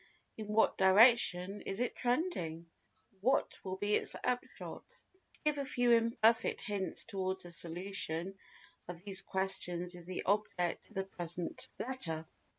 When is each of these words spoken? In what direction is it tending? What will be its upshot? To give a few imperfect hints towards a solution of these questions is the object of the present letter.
In 0.35 0.47
what 0.47 0.79
direction 0.79 1.61
is 1.67 1.79
it 1.79 1.95
tending? 1.95 2.65
What 3.19 3.47
will 3.63 3.75
be 3.75 3.93
its 3.93 4.15
upshot? 4.23 4.81
To 5.33 5.39
give 5.45 5.59
a 5.59 5.63
few 5.63 5.91
imperfect 5.91 6.61
hints 6.61 7.05
towards 7.05 7.45
a 7.45 7.51
solution 7.51 8.33
of 8.87 9.03
these 9.03 9.21
questions 9.21 9.93
is 9.93 10.07
the 10.07 10.23
object 10.23 10.89
of 10.89 10.95
the 10.95 11.03
present 11.03 11.67
letter. 11.77 12.25